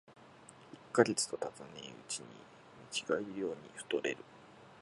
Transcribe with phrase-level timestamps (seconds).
[0.73, 2.25] 一と月とたたねえうちに
[2.91, 4.23] 見違えるように太れるぜ